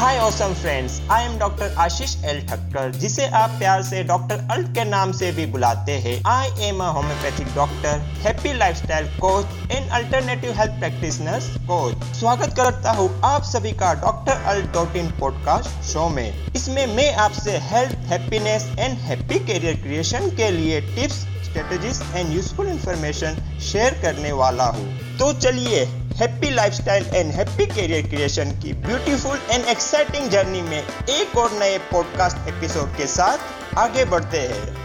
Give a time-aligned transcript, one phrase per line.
[0.00, 4.68] Hi awesome friends I am doctor Ashish L Thakkar जिसे आप प्यार से डॉक्टर अल्ट
[4.74, 9.90] के नाम से भी बुलाते हैं। I am a homeopathic doctor happy lifestyle coach and
[9.90, 15.92] alternative health practitioners coach स्वागत करता हूँ आप सभी का doctor alt dot in podcast
[15.92, 22.02] show में। इसमें मैं आपसे health happiness and happy career creation के लिए tips strategies
[22.14, 25.84] and useful information share करने वाला हूँ। तो चलिए
[26.20, 31.78] happy lifestyle and happy career creation की ब्यूटीफुल एंड एक्साइटिंग जर्नी में एक और नए
[31.92, 34.78] पॉडकास्ट एपिसोड के साथ आगे बढ़ते हैं।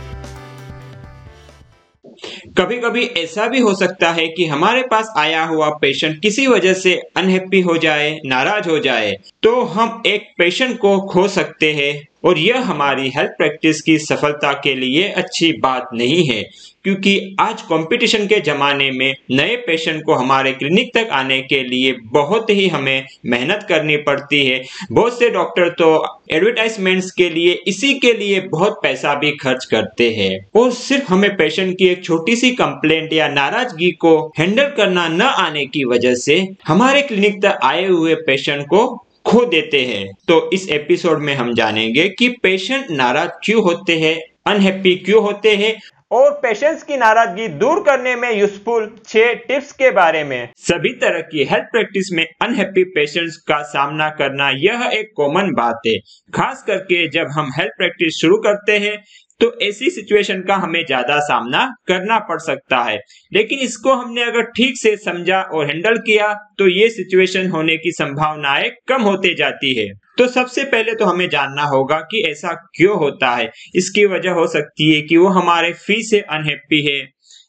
[2.58, 6.74] कभी कभी ऐसा भी हो सकता है कि हमारे पास आया हुआ पेशेंट किसी वजह
[6.74, 9.12] से अनहैप्पी हो जाए, नाराज़ हो जाए
[9.44, 11.94] तो हम एक पेशेंट को खो सकते हैं।
[12.26, 16.44] और यह हमारी हेल्थ प्रैक्टिस की सफलता के लिए अच्छी बात नहीं है,
[16.84, 21.92] क्योंकि आज कंपटीशन के ज़माने में नए पेशेंट को हमारे क्लिनिक तक आने के लिए
[22.14, 24.62] बहुत ही हमें मेहनत करनी पड़ती है।
[24.92, 25.88] बहुत से डॉक्टर तो
[26.32, 31.36] एडवर्टाइजमेंट्स के लिए, इसी के लिए बहुत पैसा भी खर्च करते हैं। और सिर्फ़ हमें
[31.38, 36.16] पेशेंट की एक छोटी सी कंप्लेंट या नाराज़गी को हैंडल करना न आने की वजह
[36.18, 38.86] से, हमारे क्लिनिक तक आए हुए पेशेंट को
[39.26, 44.16] खो देते हैं। तो इस एपिसोड में हम जानेंगे कि पेशेंट नाराज़ क्यों होते हैं
[44.48, 45.74] अनहैप्पी क्यों होते हैं
[46.12, 51.22] और पेशेंट्स की नाराज़गी दूर करने में यूजफुल छह टिप्स के बारे में। सभी तरह
[51.22, 55.98] की हेल्थ प्रैक्टिस में अनहैप्पी पेशेंट्स का सामना करना यह एक कॉमन बात है।
[56.34, 58.96] खास करके जब हम हेल्थ प्रैक्टिस शुरू करते हैं
[59.42, 63.00] तो ऐसी सिचुएशन का हमें ज़्यादा सामना करना पड़ सकता है।
[63.32, 67.92] लेकिन इसको हमने अगर ठीक से समझा और हैंडल किया तो ये सिचुएशन होने की
[67.92, 72.98] संभावनाएँ कम होते जाती है। तो सबसे पहले तो हमें जानना होगा कि ऐसा क्यों
[72.98, 77.02] होता है। इसकी वजह हो सकती है कि वो हमारे फ़ी से अनहैप्पी है,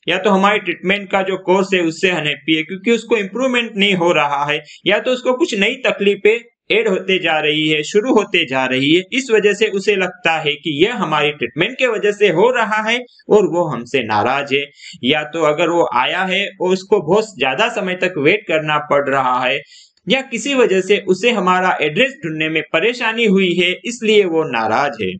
[0.06, 3.94] या तो हमारे ट्रीटमेंट का जो कोर्स है उससे अनहैप्पी है, क्योंकि उसको इम्प्रूवमेंट नहीं
[3.94, 6.38] हो रहा है, या तो उसको कुछ नई तकलीफें
[6.70, 10.32] एड होते जा रही है, शुरू होते जा रही है, इस वजह से उसे लगता
[10.38, 14.54] है कि यह हमारी ट्रीटमेंट के वजह से हो रहा है और वो हमसे नाराज़
[14.54, 14.64] है।
[15.04, 19.08] या तो अगर वो आया है और उसको बहुत ज़्यादा समय तक वेट करना पड़
[19.08, 19.60] रहा है,
[20.08, 25.02] या किसी वजह से उसे हमारा एड्रेस ढूँढने में परेशानी हुई है, इसलिए वो नाराज़
[25.02, 25.12] है।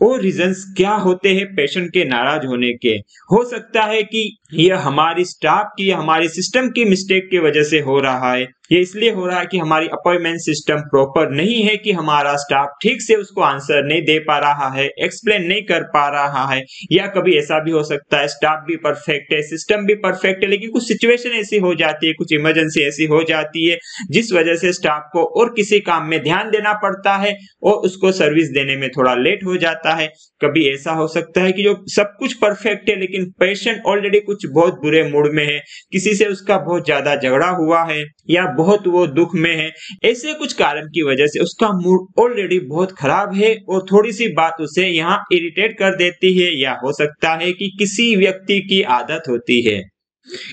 [0.00, 2.94] और रीजंस क्या होते हैं पेशेंट के नाराज़ होने के?
[3.32, 7.80] हो सकता है कि यह हमारी स्टाफ की, हमारी सिस्टम की मिस्टेक की वजह से
[7.80, 11.76] हो रहा है। ये इसलिए हो रहा है कि हमारी अपॉइंटमेंट सिस्टम प्रॉपर नहीं है
[11.76, 15.82] कि हमारा स्टाफ ठीक से उसको आंसर नहीं दे पा रहा है, एक्सप्लेन नहीं कर
[15.84, 19.84] पा रहा है, या कभी ऐसा भी हो सकता है, स्टाफ भी परफेक्ट है, सिस्टम
[19.86, 23.68] भी परफेक्ट है, लेकिन कुछ सिचुएशन ऐसी हो जाती है, कुछ इमरजेंसी ऐसी हो जाती
[23.68, 23.78] है,
[24.10, 28.12] जिस वजह से स्टाफ को और किसी काम में ध्यान देना पड़ता है और उसको
[28.12, 30.08] सर्विस देने में थोड़ा लेट हो जाता है।
[30.42, 34.46] कभी ऐसा हो सकता है कि जो सब कुछ परफेक्ट है, लेकिन पेशेंट ऑलरेडी कुछ
[34.46, 35.58] बहुत बुरे मूड में है,
[35.92, 39.70] किसी से उसका बहुत ज़्यादा झगड़ा हुआ है, या बहुत वो दुख में है।
[40.04, 44.28] ऐसे कुछ कारण की वजह से उसका मूड ऑलरेडी बहुत खराब है और थोड़ी सी
[44.34, 48.82] बात उसे यहाँ इरिटेट कर देती है या हो सकता है कि किसी व्यक्ति की
[48.92, 49.80] आदत होती है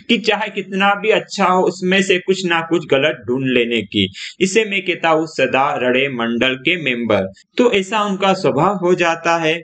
[0.09, 4.07] कि चाहे कितना भी अच्छा हो उसमें से कुछ ना कुछ गलत ढूंढ लेने की।
[4.41, 9.37] इसे मैं कहता हूँ सदा रड़े मंडल के मेंबर तो ऐसा उनका स्वभाव हो जाता
[9.37, 9.59] है।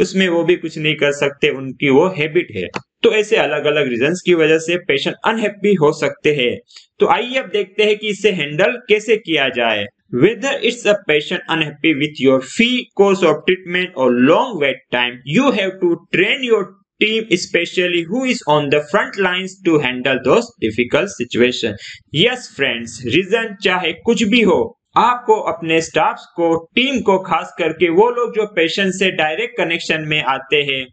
[0.00, 2.66] उसमें वो भी कुछ नहीं कर सकते, उनकी वो हैबिट है।
[3.04, 6.54] तो ऐसे अलग अलग रीजंस की वजह से पेशेंट अनहैप्पी हो सकते हैं
[7.00, 9.84] तो आइए अब देखते हैं कि इसे हैंडल कैसे किया जाए
[10.14, 15.16] whether it's a patient unhappy with your fee course of treatment or long wait time
[15.24, 16.60] you have to train your
[17.00, 22.96] team especially who is on the front lines to handle those difficult situations yes friends
[23.16, 24.60] reason चाहे कुछ भी हो
[24.94, 30.04] आपको अपने staff को team को खास करके वो लोग जो पेशेंट से डायरेक्ट कनेक्शन
[30.08, 30.84] में आते हैं,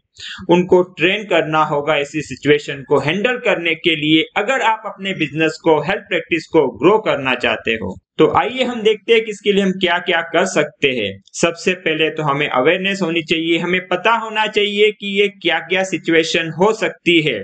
[0.50, 5.58] उनको ट्रेन करना होगा ऐसी सिचुएशन को हैंडल करने के लिए। अगर आप अपने बिज़नेस
[5.64, 9.52] को हेल्थ प्रैक्टिस को ग्रो करना चाहते हो तो आइए हम देखते हैं कि इसके
[9.52, 13.80] लिए हम क्या क्या कर सकते हैं। सबसे पहले तो हमें अवेयरनेस होनी चाहिए। हमें
[13.88, 17.38] पता होना चाहिए कि ये क्या क्या सिचुएशन हो सकती है।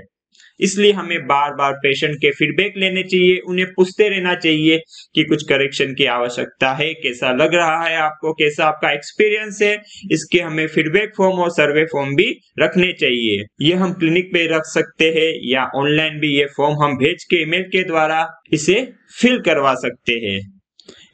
[0.60, 4.78] इसलिए हमें बार बार पेशेंट के फीडबैक लेने चाहिए, उन्हें पूछते रहना चाहिए
[5.14, 9.74] कि कुछ करेक्शन की आवश्यकता है, कैसा लग रहा है आपको, कैसा आपका एक्सपीरियंस है,
[10.12, 14.64] इसके हमें फीडबैक फॉर्म और सर्वे फॉर्म भी रखने चाहिए। ये हम क्लिनिक पे रख
[14.64, 18.80] सकते हैं या ऑनलाइन भी ये फॉर्म हम भेज के ईमेल के द्वारा इसे
[19.20, 20.40] फिल करवा सकते हैं।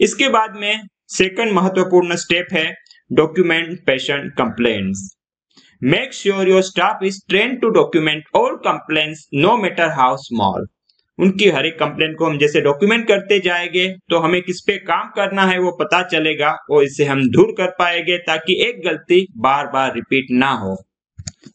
[0.01, 2.73] इसके बाद में सेकंड महत्वपूर्ण स्टेप है
[3.11, 5.14] document patient complaints
[5.93, 10.63] Make sure your staff is trained to document all complaints, no matter how small.
[11.19, 15.09] उनकी हर एक कंप्लेन को हम जैसे डॉक्यूमेंट करते जाएँगे तो हमें किस पे काम
[15.09, 19.67] करना है वो पता चलेगा, और इसे हम दूर कर पाएँगे ताकि एक गलती बार
[19.67, 20.85] बार रिपीट ना हो।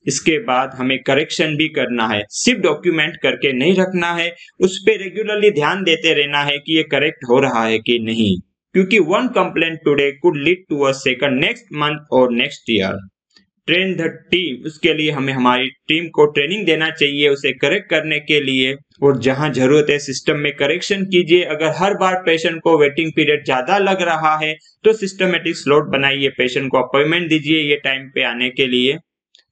[0.08, 5.04] इसके बाद हमें करेक्शन भी करना है। सिर्फ़ डॉक्यूमेंट करके नहीं रखना है, उस पर
[5.04, 8.42] रेगुलरली ध्यान देते रहना है कि ये करेक्ट हो रहा है कि नहीं।
[8.74, 13.08] क्योंकि one complaint today could lead to a second next month और next year
[13.70, 18.20] train the team उसके लिए हमें हमारी टीम को ट्रेनिंग देना चाहिए, उसे करेक्ट करने
[18.22, 22.78] के लिए। और जहाँ ज़रूरत है सिस्टम में करेक्शन कीजिए। अगर हर बार पेशेंट को
[22.78, 27.76] वेटिंग पीरियड ज़्यादा लग रहा है तो सिस्टमेटिक स्लॉट बनाइए। पेशेंट को अपॉइंटमेंट दीजिए ये
[27.84, 28.98] टाइम पे आने के लिए,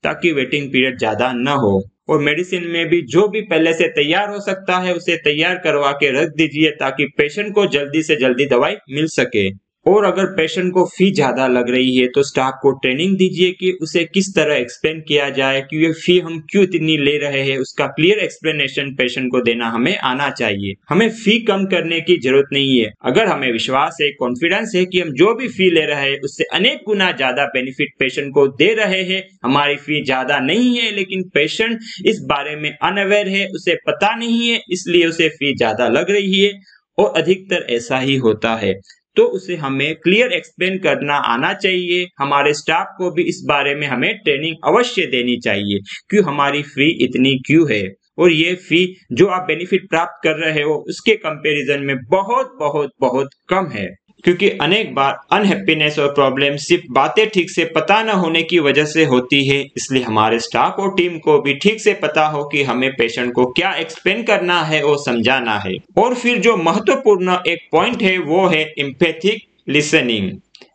[0.04, 4.30] ताकि वेटिंग पीरियड ज़्यादा न हो। और मेडिसिन में भी जो भी पहले से तैयार
[4.30, 8.46] हो सकता है, उसे तैयार करवा के रख दीजिए, ताकि पेशेंट को जल्दी से जल्दी
[8.48, 9.50] दवाई मिल सके।
[9.88, 13.72] और अगर पेशेंट को फ़ी ज़्यादा लग रही है तो स्टाफ को ट्रेनिंग दीजिए कि
[13.82, 17.58] उसे किस तरह एक्सप्लेन किया जाए कि ये फ़ी हम क्यों इतनी ले रहे हैं।
[17.58, 22.48] उसका क्लियर एक्सप्लेनेशन पेशेंट को देना हमें आना चाहिए। हमें फ़ी कम करने की ज़रूरत
[22.54, 26.10] नहीं है। अगर हमें विश्वास है कॉन्फिडेंस है कि हम जो भी फ़ी ले रहे
[26.10, 30.78] हैं, उससे अनेक गुना ज़्यादा बेनिफिट पेशेंट को दे रहे हैं। हमारी फ़ी ज़्यादा नहीं
[30.78, 35.56] है, लेकिन पेशेंट इस बारे में अनअवेयर है, उसे पता नहीं है, इसलिए उसे फ़ी
[35.58, 36.52] ज़्यादा लग रही है
[36.98, 38.74] और अधिकतर ऐसा ही होता है।
[39.18, 43.88] तो उसे हमें क्लियर एक्सप्लेन करना आना चाहिए। हमारे स्टाफ को भी इस बारे में
[43.88, 45.80] हमें ट्रेनिंग अवश्य देनी चाहिए
[46.10, 47.84] क्यों हमारी फ़ी इतनी क्यों है।
[48.18, 52.92] और ये फ़ी जो आप बेनिफिट प्राप्त कर रहे हो, उसके कंपैरिजन में बहुत बहुत
[53.02, 53.88] बहुत कम है।
[54.24, 58.86] क्योंकि अनेक बार अनहैप्पीनेस और प्रॉब्लम सिर्फ़ बातें ठीक से पता न होने की वजह
[58.86, 62.64] से होती है। इसलिए हमारे स्टाफ और टीम को भी ठीक से पता हो कि
[62.64, 67.68] हमें पेशेंट को क्या एक्सप्लेन करना है और समझाना है। और फिर जो महत्वपूर्ण एक
[67.72, 70.32] पॉइंट है, वो है इम्पेथिक लिसनिंग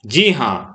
[0.07, 0.72] जी हाँ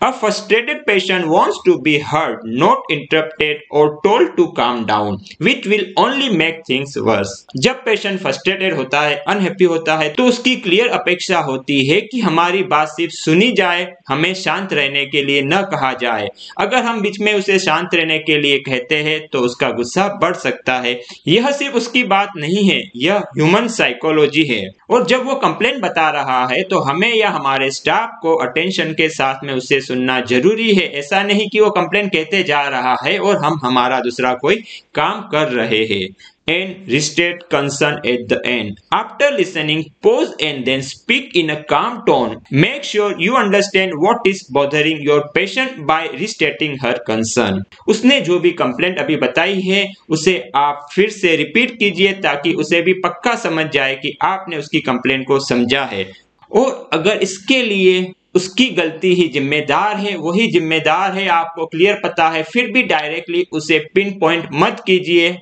[0.00, 5.66] A frustrated patient wants to be heard, not interrupted or told to calm down, which
[5.66, 7.32] will only make things worse.
[7.56, 12.20] जब पेशेंट फ्रस्ट्रेटेड होता है अनहैप्पी होता है तो उसकी क्लियर अपेक्षा होती है कि
[12.20, 16.28] हमारी बात सिर्फ़ सुनी जाए हमें शांत रहने के लिए न कहा जाए।
[16.58, 20.36] अगर हम बीच में उसे शांत रहने के लिए कहते हैं तो उसका गुस्सा बढ़
[20.36, 20.98] सकता है।
[21.28, 26.08] यह सिर्फ़ उसकी बात नहीं है यह ह्यूमन साइकोलॉजी है। और जब वो कंप्लेंट बता
[26.10, 30.74] रहा है तो हमें या हमारे स्टाफ को अटेंशन के साथ में उसे सुनना ज़रूरी
[30.74, 34.62] है। ऐसा नहीं कि वो कंप्लेन कहते जा रहा है और हम, हमारा दूसरा कोई
[34.94, 36.06] काम कर रहे हैं।
[36.48, 41.96] And restate concern at the end after listening pause and then speak in a calm
[42.06, 48.20] tone make sure you understand what is bothering your patient by restating her concern उसने
[48.20, 52.92] जो भी कंप्लेंट अभी बताई है, उसे आप फिर से रिपीट कीजिए ताकि उसे भी
[53.00, 56.06] पक्का समझ जाए कि आपने उसकी कंप्लेंट को समझा है।
[56.50, 58.00] और अगर इसके लिए
[58.34, 63.46] उसकी गलती ही जिम्मेदार है, वही जिम्मेदार है, आपको क्लियर पता है, फिर भी डायरेक्टली
[63.52, 65.38] उसे पिन पॉइंट मत कीजिए।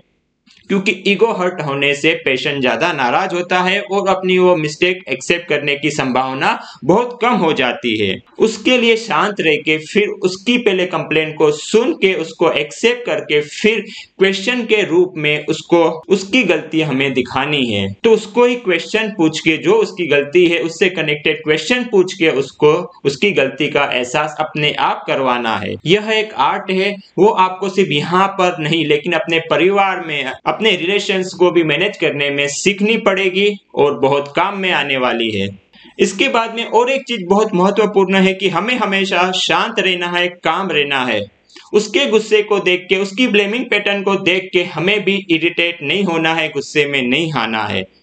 [0.73, 5.49] क्योंकि ईगो हर्ट होने से पेशेंट ज़्यादा नाराज़ होता है और अपनी वो मिस्टेक एक्सेप्ट
[5.49, 10.57] करने की संभावना बहुत कम हो जाती है। उसके लिए शांत रह के फिर उसकी
[10.59, 13.85] पहले कंप्लेन को सुन के उसको एक्सेप्ट करके फिर
[14.19, 19.41] क्वेश्चन के रूप में उसको, उसकी गलती हमें दिखानी है। तो उसको ही क्वेश्चन पूछ
[19.41, 22.73] के, जो उसकी गलती है, उससे कनेक्टेड क्वेश्चन पूछ के उसको,
[23.05, 27.93] उसकी गलती का एहसास अपने आप करवाना है। यह एक आर्ट है, वो आपको सिर्फ़
[27.93, 32.97] यहाँ पर नहीं, लेकिन अपने परिवार में, अपने रिलेशंस को भी मैनेज करने में सीखनी
[32.97, 35.59] पड़ेगी और बहुत काम में आने वाली है।
[35.99, 40.29] इसके बाद में और एक चीज़ बहुत महत्वपूर्ण है कि हमें हमेशा शांत रहना है,
[40.29, 41.31] काम रहना है।
[41.73, 46.05] उसके गुस्से को देख के, उसकी ब्लेमिंग पैटर्न को देख के हमें भी इरिटेट नहीं
[46.05, 48.02] होना है, गुस्से में नहीं आना है।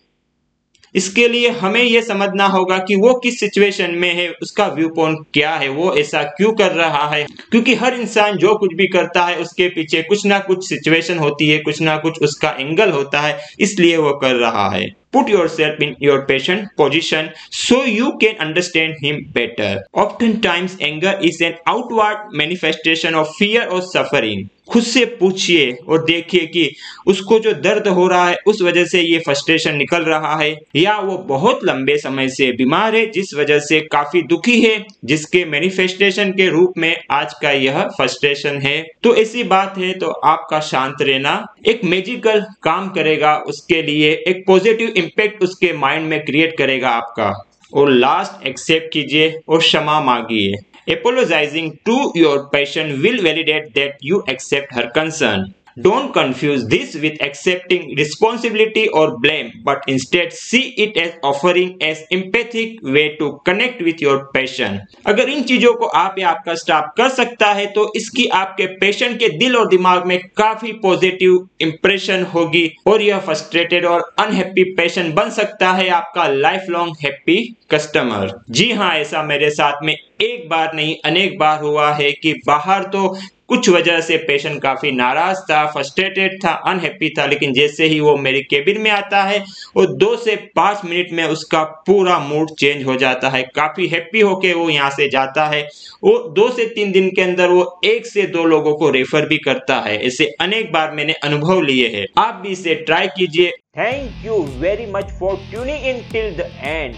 [0.95, 5.25] इसके लिए हमें यह समझना होगा कि वो किस सिचुएशन में है उसका व्यू पॉइंट
[5.33, 9.25] क्या है वो ऐसा क्यों कर रहा है क्योंकि हर इंसान जो कुछ भी करता
[9.25, 13.21] है उसके पीछे कुछ ना कुछ सिचुएशन होती है कुछ ना कुछ उसका एंगल होता
[13.21, 18.35] है इसलिए वो कर रहा है Put yourself in your patient position so you can
[18.37, 19.83] understand him better.
[19.91, 24.51] Oftentimes, anger is an outward manifestation of fear or suffering.
[24.69, 26.69] खुद से पूछिए और देखिए कि
[27.07, 30.97] उसको जो दर्द हो रहा है, उस वजह से ये फ्रस्ट्रेशन निकल रहा है, या
[30.99, 36.31] वो बहुत लंबे समय से बीमार है, जिस वजह से काफ़ी दुखी है, जिसके मैनिफेस्टेशन
[36.31, 41.01] के रूप में आज का यह फ्रस्ट्रेशन है। तो ऐसी बात है तो आपका शांत
[41.01, 46.89] रहना एक मेजिकल काम करेगा, उसके लिए एक पॉजिटिव इम्पेक्ट उसके माइंड में क्रिएट करेगा
[46.89, 47.33] आपका।
[47.73, 50.53] और लास्ट एक्सेप्ट कीजिए और क्षमा मांगिए।
[50.89, 55.55] Apologizing to your patient will validate that you accept her concern.
[55.81, 62.03] Don't confuse this with accepting responsibility or blame, but instead see it as offering as
[62.11, 64.81] empathic way to connect with your patient.
[65.07, 69.17] अगर इन चीज़ों को आप या आपका staff कर सकता है तो इसकी आपके पेशेंट
[69.19, 75.15] के दिल और दिमाग में काफ़ी पॉजिटिव इंप्रेशन होगी और यह फ्रस्ट्रेटेड और अनहैप्पी पेशेंट
[75.15, 80.47] बन सकता है आपका लाइफ लॉन्ग हैप्पी कस्टमर जी हाँ ऐसा मेरे साथ में एक
[80.49, 83.17] बार नहीं अनेक बार हुआ है कि बाहर तो
[83.49, 88.15] कुछ वजह से पेशेंट काफ़ी नाराज़ था फ्रस्ट्रेटेड था अनहैप्पी था, लेकिन जैसे ही वो
[88.17, 89.39] मेरे केबिन में आता है,
[89.75, 94.19] वो दो से पाँच मिनट में उसका पूरा मूड चेंज हो जाता है। काफ़ी हैप्पी
[94.19, 95.61] होके वो यहाँ से जाता है।
[96.03, 99.37] वो दो से तीन दिन के अंदर वो एक से दो लोगों को रेफर भी
[99.37, 104.25] करता है। ऐसे अनेक बार मैंने अनुभव लिए हैं। आप भी इसे ट्राई कीजिए। Thank
[104.25, 106.95] you very much for tuning in till the end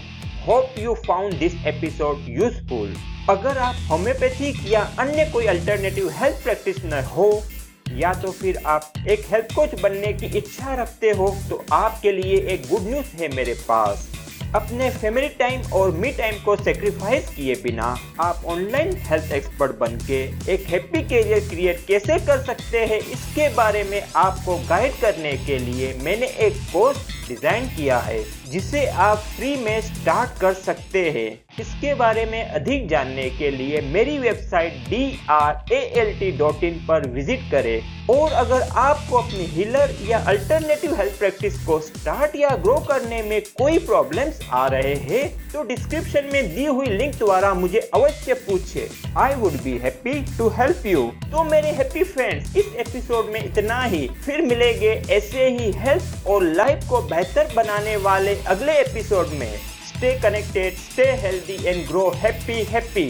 [0.48, 2.94] hope you found this episode useful
[3.30, 7.42] अगर आप होम्योपैथिक या अन्य कोई अल्टरनेटिव हेल्थ प्रैक्टिशनर हो,
[7.90, 12.40] या तो फिर आप एक हेल्थ कोच बनने की इच्छा रखते हो तो आपके लिए
[12.54, 14.08] एक गुड न्यूज़ है मेरे पास।
[14.54, 19.96] अपने फैमिली टाइम और मी टाइम को सेक्रीफाइस किए बिना आप ऑनलाइन हेल्थ एक्सपर्ट बन
[20.06, 20.20] के
[20.54, 25.58] एक हैप्पी कैरियर क्रिएट कैसे कर सकते हैं, इसके बारे में आपको गाइड करने के
[25.60, 31.30] लिए मैंने एक कोर्स डिज़ाइन किया है, जिसे आप फ्री में स्टार्ट कर सकते हैं।
[31.60, 36.64] इसके बारे में अधिक जानने के लिए मेरी website D R A L T dot
[36.64, 42.36] in पर विज़िट करें। और अगर आपको अपनी हीलर या अल्टरनेटिव हेल्थ प्रैक्टिस को स्टार्ट
[42.36, 47.14] या ग्रो करने में कोई प्रॉब्लम्स आ रहे हैं तो डिस्क्रिप्शन में दी हुई लिंक
[47.14, 52.56] द्वारा मुझे अवश्य पूछे। I would be happy to help you तो मेरे हैप्पी फ्रेंड्स
[52.56, 57.52] इस एपिसोड में इतना ही। फिर मिलेंगे ऐसे ही हेल्थ और लाइफ को बेहतर बेहतर
[57.54, 59.56] बनाने वाले अगले एपिसोड में।
[59.88, 63.04] Stay connected stay healthy and grow happy happy